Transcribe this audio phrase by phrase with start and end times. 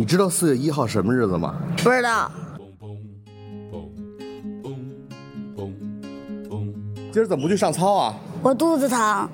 [0.00, 1.60] 你知道四月一号什么日子吗？
[1.76, 2.32] 不知道。
[7.12, 8.14] 今儿怎么不去上操啊？
[8.42, 9.28] 我肚子疼。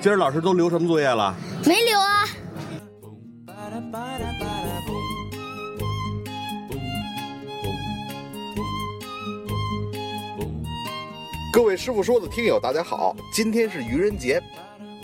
[0.00, 1.32] 今儿老师都留什么作业了？
[1.64, 2.24] 没留啊。
[11.52, 14.42] 各位师傅说的听友，大家好，今天是愚人节，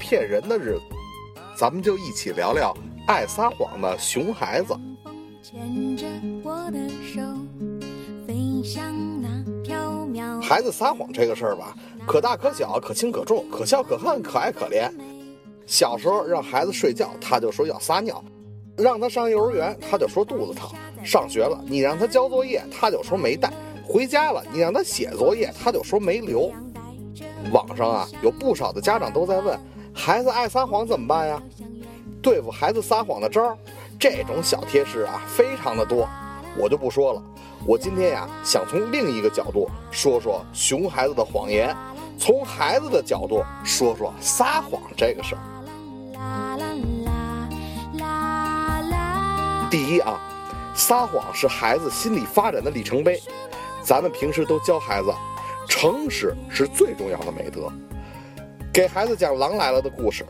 [0.00, 0.82] 骗人的日子，
[1.56, 2.76] 咱们就一起聊聊
[3.06, 4.76] 爱撒谎的熊孩子。
[10.42, 11.74] 孩子撒谎这个事儿吧，
[12.06, 14.90] 可大可小，可轻可重，可笑可恨，可爱可怜。
[15.64, 18.22] 小时候让孩子睡觉，他就说要撒尿；
[18.76, 20.68] 让他上幼儿园，他就说肚子疼；
[21.02, 23.48] 上学了，你让他交作业，他就说没带；
[23.82, 26.52] 回家了，你让他写作业，他就说没留。
[27.50, 29.58] 网上啊，有不少的家长都在问，
[29.96, 31.42] 孩子爱撒谎怎么办呀？
[32.22, 33.56] 对付孩子撒谎的招儿，
[33.98, 36.06] 这种小贴士啊，非常的多，
[36.56, 37.22] 我就不说了。
[37.64, 41.74] 我今天呀，想从另一个角度说说熊孩子的谎言，
[42.18, 45.40] 从孩子的角度说说撒谎这个事儿。
[49.70, 50.20] 第一啊，
[50.74, 53.20] 撒谎是孩子心理发展的里程碑。
[53.82, 55.12] 咱们平时都教孩子，
[55.68, 57.72] 诚实是最重要的美德。
[58.76, 60.22] 给孩子讲《狼来了》的故事，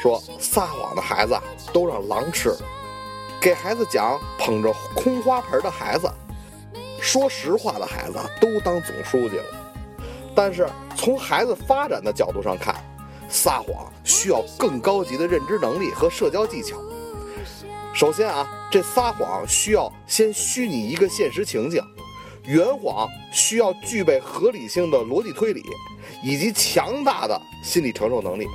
[0.00, 1.38] 说撒谎的孩子
[1.70, 2.60] 都让狼吃了。
[3.38, 6.10] 给孩子讲捧着空花盆的孩子。
[6.98, 9.44] 说实话的孩子都当总书记了，
[10.34, 12.74] 但是从孩子发展的角度上看，
[13.28, 16.74] 撒谎需要更高级的认知能力和社交技巧。
[17.92, 21.84] 首先啊，这撒谎需要先虚拟一个现实情境，
[22.44, 25.62] 圆谎需要具备合理性的逻辑推理
[26.22, 28.46] 以及强大的心理承受能力。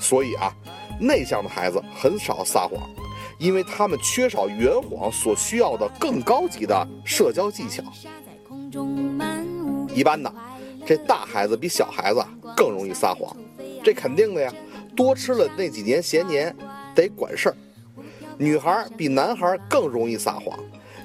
[0.00, 0.52] 所以啊，
[1.00, 2.80] 内向的孩子很少撒谎。
[3.38, 7.82] 因为他们缺少圆谎所需要的更高级的社交技巧。
[9.92, 10.32] 一般的，
[10.86, 12.24] 这大孩子比小孩子
[12.56, 13.36] 更容易撒谎，
[13.82, 14.52] 这肯定的呀。
[14.94, 16.54] 多吃了那几年咸年，
[16.94, 17.56] 得管事儿。
[18.38, 20.56] 女孩比男孩更容易撒谎，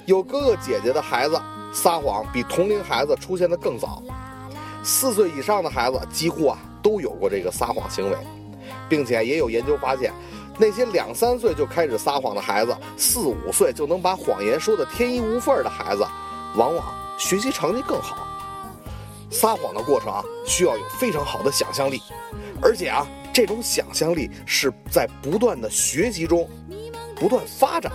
[0.06, 1.40] 有哥哥姐姐的孩子
[1.72, 4.00] 撒谎比同龄孩子出现的更早。
[4.88, 8.16] 四岁以上的孩子几乎啊都有过这个撒谎行为，
[8.88, 10.10] 并且也有研究发现。
[10.56, 16.06] 那些两三岁就开始撒谎的孩子，四五岁就能把谎言说的天衣无缝的孩子，
[16.56, 16.86] 往往
[17.18, 18.26] 学习成绩更好。
[19.30, 22.00] 撒谎的过程啊，需要有非常好的想象力，
[22.62, 26.48] 而且啊，这种想象力是在不断的学习中
[27.14, 27.92] 不断发展。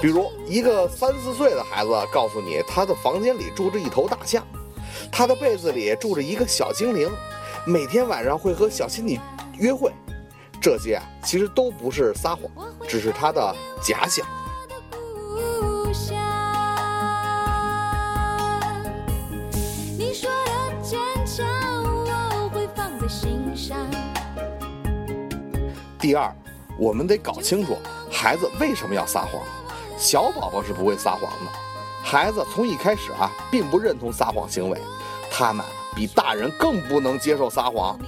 [0.00, 4.44] 比如，一个三四岁的孩子告诉你，他的房间里住着一头大象，
[5.10, 7.10] 他的被子里住着一个小精灵，
[7.66, 9.18] 每天晚上会和小仙女
[9.58, 9.92] 约会。
[10.60, 12.50] 这些啊，其实都不是撒谎，
[12.86, 14.26] 只是他的假想。
[25.98, 26.34] 第二，
[26.76, 27.78] 我们得搞清楚
[28.10, 29.40] 孩子为什么要撒谎。
[29.96, 31.52] 小宝宝是不会撒谎的，
[32.12, 34.78] 孩子从一开始啊，并不认同撒谎行为，
[35.30, 35.64] 他们
[35.96, 37.98] 比大人更不能接受撒谎。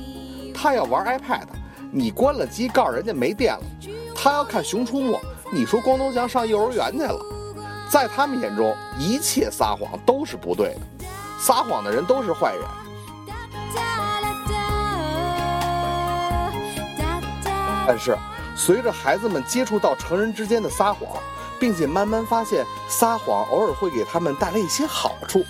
[0.55, 1.47] 他要玩 iPad。
[1.91, 3.63] 你关了机，告诉人家没电了。
[4.15, 5.19] 他要看《熊出没》，
[5.51, 7.19] 你说光头强上幼儿园去了。
[7.89, 11.07] 在他们眼中，一切撒谎都是不对的，
[11.41, 12.63] 撒谎的人都是坏人。
[17.87, 18.15] 但是，
[18.55, 21.09] 随着孩子们接触到成人之间的撒谎，
[21.59, 25.45] 并且慢慢发现撒谎偶尔会给他们带来一些好处，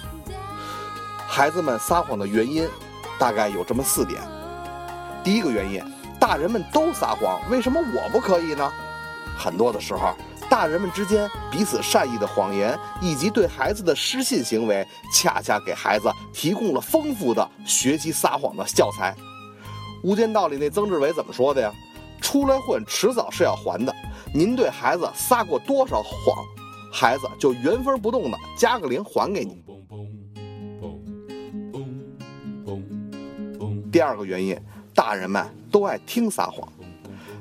[1.27, 2.69] 孩子们撒谎的原因
[3.19, 4.21] 大概有这么四点。
[5.23, 5.83] 第一个原因。
[6.17, 8.73] 大人们都撒谎，为什么我不可以呢？
[9.37, 10.15] 很多的时候，
[10.49, 19.15] 大人们之间彼此善意的谎言，以及对孩子的失信行为，恰恰给孩子提供了丰富的学习撒谎的教材。
[20.03, 21.71] 《无间道》里那曾志伟怎么说的呀？
[22.25, 23.95] 出来混，迟早是要还的。
[24.33, 26.43] 您对孩子撒过多少谎，
[26.91, 29.63] 孩子就原封不动的加个零还给你。
[33.93, 34.59] 第二个原因。
[34.97, 36.69] 大人们都爱听撒谎，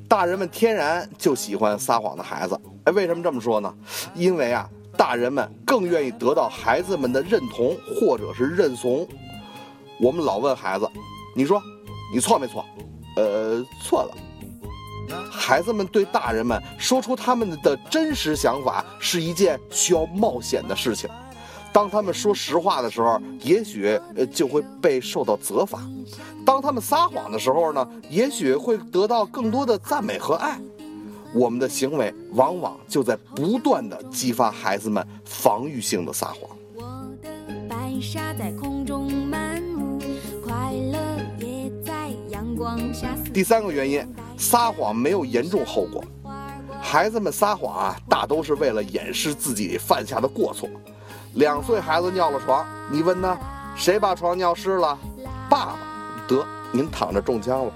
[0.10, 2.60] 大人们天然就喜欢撒谎的孩子。
[2.86, 3.72] 哎，为什么这么说呢？
[4.16, 4.68] 因为啊，
[4.98, 9.08] 大人们更愿意得到孩子们的认同或者是认怂。
[10.02, 10.90] 我们老问孩子
[11.38, 11.62] ：“你说，
[12.12, 12.66] 你错没错？”
[13.18, 14.18] 呃，错了。
[15.32, 21.10] 孩子们对大人们说出他们的真实想法是一件需要冒险的事情。
[21.72, 25.80] 当他们说实话的时候，也许呃就会被受到责罚；
[26.46, 30.60] 当他们撒谎的时候呢，也许会得到更多的赞美和爱。
[31.34, 36.56] 我们的行为往往就在不断的激发孩子们防御性的撒谎。
[36.76, 36.84] 我
[37.24, 37.30] 的
[37.68, 39.98] 白纱在空中漫舞，
[40.46, 41.00] 快乐
[41.40, 44.06] 也在阳光下第三个原因，
[44.38, 46.04] 撒谎没有严重后果。
[46.82, 50.70] 孩子们撒谎啊，大都是为了掩饰自己犯下的过错。
[51.36, 53.38] 两岁孩子尿了床，你问他
[53.76, 54.98] 谁把床尿湿了？
[55.50, 55.76] 爸爸。
[56.28, 57.74] 得，您躺着中枪了。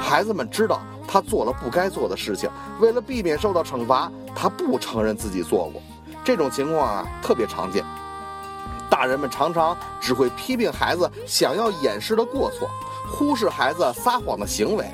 [0.00, 5.80] 孩子们知道他做了不该做的事情，为了避免受到惩罚，他不承认自己做过。
[6.24, 7.84] 这种情况啊，特别常见。
[8.90, 12.68] 大人们常常只会批评孩子想要掩饰的过错，
[13.14, 14.86] 忽视孩子撒谎的行为。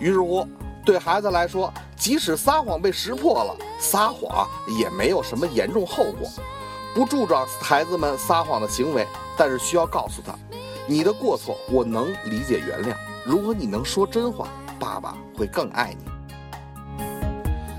[0.00, 0.46] 于是乎，
[0.84, 6.28] 对孩子来说，即使撒谎被识破了，撒谎也没有什么严重后果。
[6.92, 9.06] 不助长孩子们撒谎的行为，
[9.36, 10.34] 但是需要告诉他，
[10.86, 12.94] 你的过错我能理解原谅。
[13.24, 16.04] 如果你能说真话，爸爸会更爱你。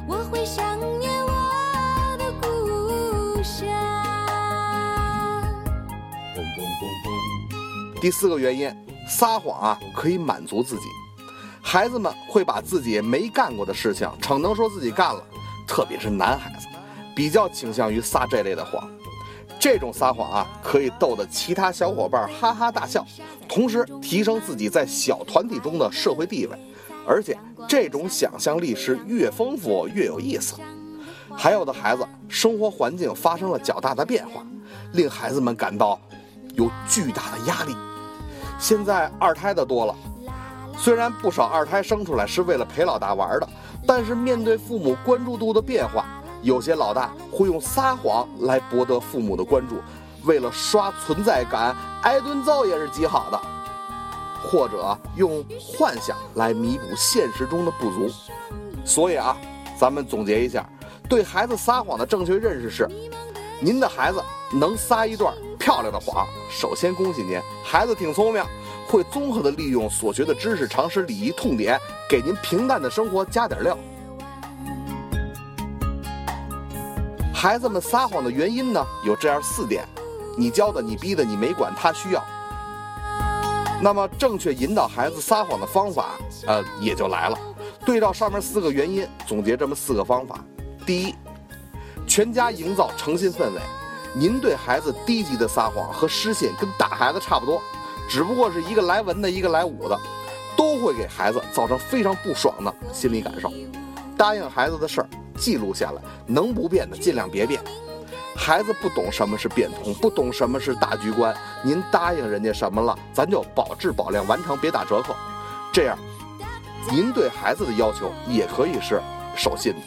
[0.08, 3.68] 我会想念我的故乡。
[8.00, 8.74] 第四个原因，
[9.12, 10.84] 撒谎啊可以满足自己。
[11.62, 15.22] 孩子们会把自己没干过的事情逞能说自己干了，
[15.68, 16.66] 特别是男孩子，
[17.14, 18.90] 比较倾向于撒这类的谎。
[19.60, 23.06] 这种撒谎啊，可以逗得其他小伙伴哈哈大笑，
[23.48, 26.58] 同时提升自己在小团体中的社会地位。
[27.06, 27.38] 而且
[27.68, 30.56] 这种想象力是越丰富越有意思。
[31.36, 34.44] 还有的孩子生活环境发生了较大的变化，
[34.94, 36.00] 令孩子们感到
[36.56, 37.76] 有巨大的压力。
[38.62, 39.96] 现在二胎的多了，
[40.78, 43.50] 虽然不少二胎生出来是为了陪老大玩的，
[43.88, 46.06] 但是面对父母关注度的变化，
[46.44, 49.78] 有些老大会用撒谎来博得父母的关注，
[50.26, 53.42] 为了刷存在感，挨顿揍也是极好的。
[54.44, 58.10] 或者用幻想来弥补现实中的不足。
[58.86, 59.36] 所以啊，
[59.76, 60.64] 咱们总结一下，
[61.10, 62.88] 对孩子撒谎的正确认识是：
[63.60, 64.22] 您的孩子
[64.52, 68.44] 能撒一段漂亮的谎，首先恭喜您，孩子挺聪明，
[68.88, 71.80] 会综合的利用所学的知识、常识、礼仪、痛点，
[72.10, 73.78] 给您平淡的生活加点料。
[77.32, 79.86] 孩子们撒谎的原因呢，有这样四点：
[80.36, 82.26] 你教的、你逼的、你没管他需要。
[83.80, 86.14] 那么正确引导孩子撒谎的方法，
[86.48, 87.38] 呃，也就来了。
[87.86, 90.44] 对照上面四个原因，总结这么四个方法。
[90.88, 91.16] 第一，
[92.08, 93.62] 全家营造诚信氛围。
[94.14, 97.62] 您对孩子低级的撒谎和失信跟打孩子差不多，
[98.10, 99.98] 只不过是一个来文的，一个来武的，
[100.58, 103.52] 都会给孩子造成非常不爽的心理感受。
[104.18, 107.62] 答应孩子的事儿记录下来，能不变的尽量别变。
[108.36, 111.36] 孩子不懂什么是变通，不懂什么是大局观。
[111.64, 115.16] 您答应人家什么了，咱就保质保量完成，别打折扣。
[115.72, 115.98] 这样，
[116.92, 119.02] 您对孩子的要求也可以是
[119.36, 119.80] 守信的。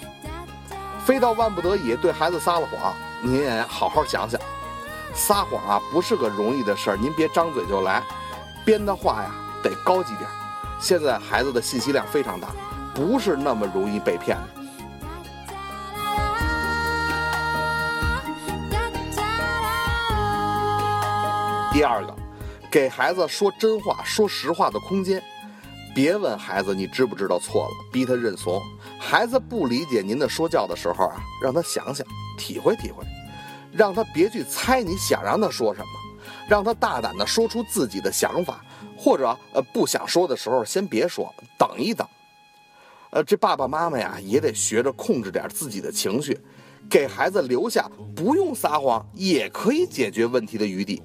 [1.05, 2.95] 非到万不得已对孩子撒了谎，
[3.27, 4.39] 您也好好想想，
[5.15, 8.03] 撒谎啊不是个容易的事儿，您别张嘴就来，
[8.67, 10.33] 编的话呀得高级点儿。
[10.79, 12.49] 现在孩子的信息量非常大，
[12.95, 14.49] 不是那么容易被骗的。
[21.73, 22.15] 第二个，
[22.71, 25.23] 给孩子说真话、说实话的空间。
[25.95, 28.63] 别问孩子你知不知道错了，逼他认怂。
[29.07, 32.05] 孩子不理解您的说教的时候啊，让他想想，
[32.39, 33.05] 体会体会，
[33.71, 35.87] 让他别去猜你想让他说什么，
[36.49, 38.65] 让他大胆的说出自己的想法，
[38.97, 42.05] 或者呃不想说的时候先别说，等一等。
[43.11, 46.41] 呃，这爸爸妈妈呀也得学着控制点自己的情绪，
[46.89, 51.01] 给孩子留下不用撒谎也可以解决问题的余地。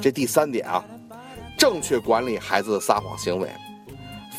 [0.00, 0.84] 这第三点啊，
[1.64, 3.48] 正确管理孩子的撒谎行为，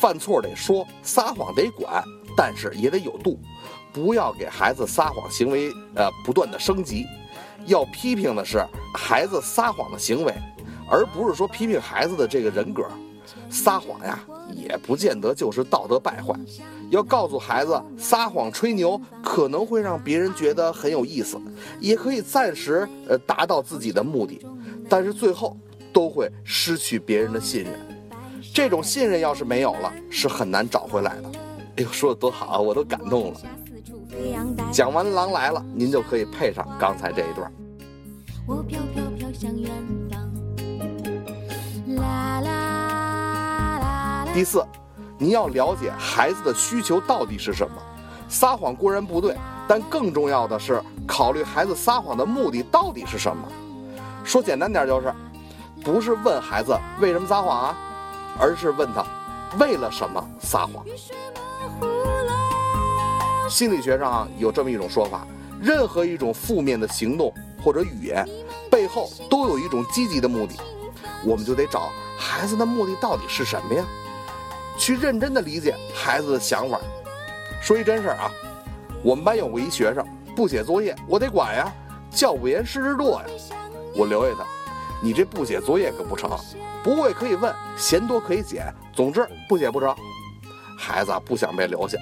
[0.00, 2.00] 犯错得说，撒谎得管，
[2.36, 3.36] 但是也得有度，
[3.92, 7.04] 不要给孩子撒谎行为呃不断的升级。
[7.64, 8.64] 要批评的是
[8.94, 10.32] 孩子撒谎的行为，
[10.88, 12.86] 而不是说批评孩子的这个人格。
[13.50, 14.20] 撒谎呀，
[14.54, 16.32] 也不见得就是道德败坏。
[16.90, 21.40] 要告诉孩子，撒谎吹牛可能会让别人觉得很有意思，
[21.80, 24.40] 也可以暂时呃达到自己的目的，
[24.88, 25.56] 但是最后
[25.96, 27.72] 都会失去别人的信任。
[28.52, 31.32] 这种信任要是没有了，是很难找回来的。
[31.76, 33.40] 哎呦，说的多好啊，我都感动了。
[34.70, 37.50] 讲完《狼来了》，您就可以配上刚才这一段。
[38.46, 39.70] 我飘飘飘向远
[40.10, 40.20] 方。
[41.96, 44.28] 啦啦啦啦。
[44.34, 44.62] 第四，
[45.16, 47.82] 您要了解孩子的需求到底是什么。
[48.28, 49.34] 撒谎固然不对，
[49.66, 53.48] 但更重要的是考虑孩子撒谎的目的到底是什么。
[54.24, 55.14] 说简单点就是，
[55.82, 57.78] 不是问孩子为什么撒谎啊，
[58.38, 59.04] 而是问他
[59.58, 60.84] 为了什么撒谎。
[63.48, 65.26] 心理学上有这么一种说法：
[65.60, 68.26] 任何一种负面的行动或者语言
[68.70, 70.54] 背后都有一种积极的目的，
[71.24, 73.84] 我们就得找孩子的目的到底是什么呀？
[74.76, 76.78] 去认真的理解孩子的想法。
[77.62, 78.30] 说一真事儿啊，
[79.02, 80.04] 我们班有过一学生
[80.34, 81.72] 不写作业，我得管呀，
[82.10, 83.24] 教不严师之惰呀，
[83.94, 84.44] 我留下他。
[85.02, 86.30] 你这不写作业可不成，
[86.82, 89.94] 不会可以问，嫌多可以减，总之不写不成。
[90.78, 91.98] 孩子不想被留下，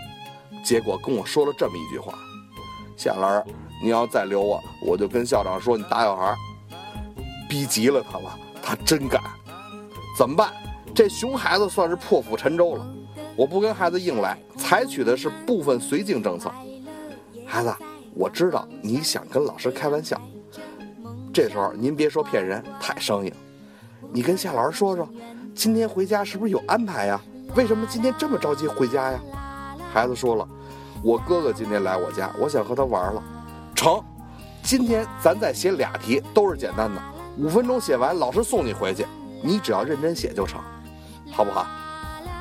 [0.64, 2.14] 结果跟我说了这么一句话
[2.96, 3.44] ：“夏老师，
[3.82, 6.34] 你要再留我，我就跟校长说你打小孩。”
[7.48, 9.22] 逼急了他了，他真敢。
[10.18, 10.52] 怎么办？
[10.94, 12.86] 这熊孩子算是破釜沉舟了。
[13.36, 16.50] 我不跟孩子硬来，采取的是部分绥靖政策。
[17.46, 17.74] 孩子，
[18.14, 20.20] 我知道你想跟老师开玩笑。
[21.34, 23.32] 这时候您别说骗人，太生硬。
[24.12, 25.08] 你跟夏老师说说，
[25.52, 27.20] 今天回家是不是有安排呀？
[27.56, 29.18] 为什么今天这么着急回家呀？
[29.92, 30.48] 孩子说了，
[31.02, 33.20] 我哥哥今天来我家，我想和他玩了。
[33.74, 34.00] 成，
[34.62, 37.02] 今天咱再写俩题，都是简单的，
[37.36, 39.04] 五分钟写完，老师送你回去，
[39.42, 40.60] 你只要认真写就成，
[41.32, 41.66] 好不好？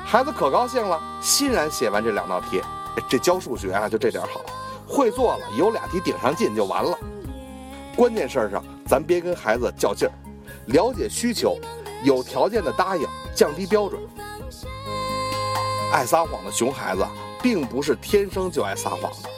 [0.04, 2.62] 孩子可高兴了，欣然写完这两道题。
[3.08, 4.40] 这教数学啊，就这点好，
[4.86, 6.96] 会做了，有俩题顶上劲就完了。
[7.96, 10.12] 关键事儿上，咱别跟孩子较劲儿，
[10.66, 11.58] 了解需求，
[12.02, 14.00] 有条件的答应，降低标准。
[15.92, 17.06] 爱撒谎的熊孩子，
[17.42, 19.28] 并不是天生就爱撒谎的。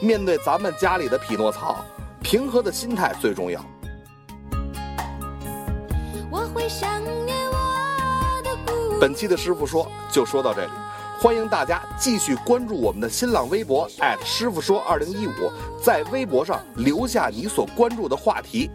[0.00, 1.84] 面对咱们家里的匹诺曹，
[2.22, 3.64] 平和的心态最重要。
[6.30, 10.70] 我会想念我的故本期的师傅说就说到这里，
[11.20, 13.88] 欢迎大家继续关注我们的新浪微博
[14.24, 18.70] 师傅说二零一五，在微博上留下你所关注的话题，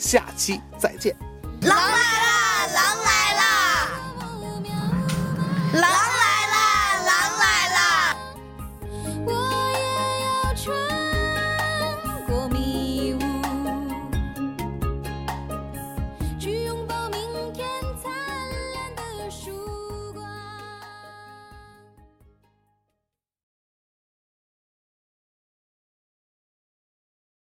[0.00, 1.14] 下期再见。
[1.60, 2.19] 老板